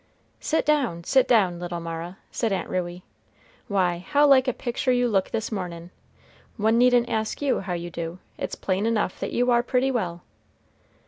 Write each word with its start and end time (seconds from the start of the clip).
"Sit 0.39 0.65
down, 0.65 1.03
sit 1.03 1.27
down, 1.27 1.59
little 1.59 1.79
Mara," 1.79 2.17
said 2.31 2.51
Aunt 2.51 2.67
Ruey. 2.67 3.03
"Why, 3.67 3.99
how 3.99 4.25
like 4.25 4.47
a 4.47 4.51
picture 4.51 4.91
you 4.91 5.07
look 5.07 5.29
this 5.29 5.51
mornin', 5.51 5.91
one 6.57 6.79
needn't 6.79 7.07
ask 7.07 7.39
you 7.39 7.59
how 7.59 7.73
you 7.73 7.91
do, 7.91 8.17
it's 8.35 8.55
plain 8.55 8.87
enough 8.87 9.19
that 9.19 9.31
you 9.31 9.51
are 9.51 9.61
pretty 9.61 9.91
well." 9.91 10.23